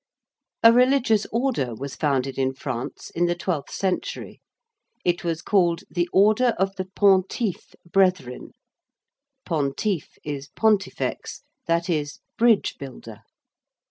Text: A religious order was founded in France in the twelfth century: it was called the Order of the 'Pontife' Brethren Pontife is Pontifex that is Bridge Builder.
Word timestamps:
A 0.63 0.73
religious 0.73 1.27
order 1.31 1.75
was 1.75 1.95
founded 1.95 2.39
in 2.39 2.55
France 2.55 3.11
in 3.13 3.27
the 3.27 3.35
twelfth 3.35 3.71
century: 3.71 4.41
it 5.05 5.23
was 5.23 5.43
called 5.43 5.83
the 5.91 6.09
Order 6.11 6.55
of 6.57 6.75
the 6.75 6.85
'Pontife' 6.85 7.75
Brethren 7.85 8.53
Pontife 9.45 10.17
is 10.23 10.47
Pontifex 10.55 11.43
that 11.67 11.87
is 11.87 12.17
Bridge 12.39 12.79
Builder. 12.79 13.19